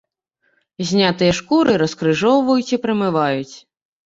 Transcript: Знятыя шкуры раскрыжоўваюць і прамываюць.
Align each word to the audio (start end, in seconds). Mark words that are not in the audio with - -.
Знятыя 0.91 1.35
шкуры 1.39 1.75
раскрыжоўваюць 1.83 2.73
і 2.79 2.81
прамываюць. 2.89 3.55